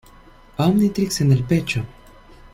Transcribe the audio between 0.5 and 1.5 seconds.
Omnitrix: En el